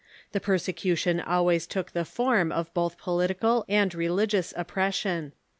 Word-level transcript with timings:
The 0.31 0.39
perse 0.39 0.63
cution 0.65 1.21
always 1.27 1.67
took 1.67 1.91
the 1.91 2.05
form 2.05 2.51
of 2.51 2.73
both 2.73 2.97
political 2.97 3.65
and 3.69 3.93
religious 3.93 4.51
oppression. 4.57 5.33